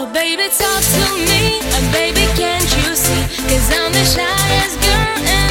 [0.00, 3.22] Oh baby talk to me, oh baby can't you see?
[3.50, 5.47] Cause I'm the shyest girl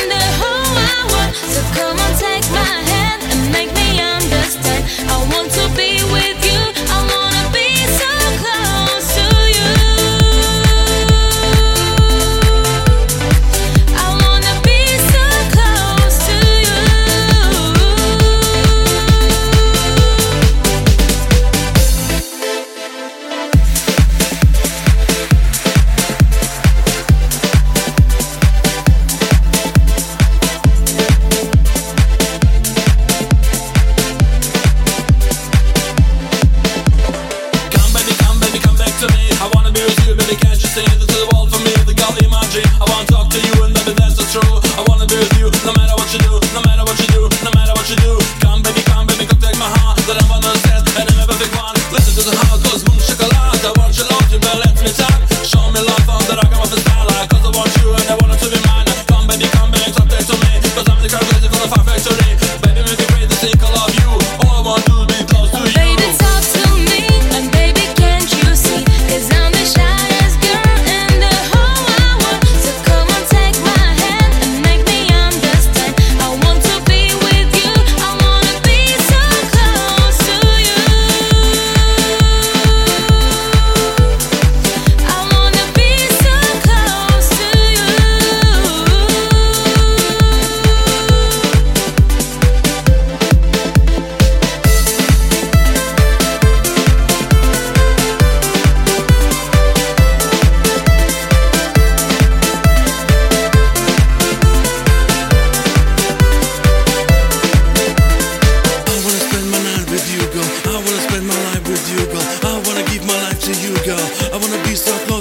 [113.47, 113.99] to you, girl.
[114.33, 115.16] I wanna be so close.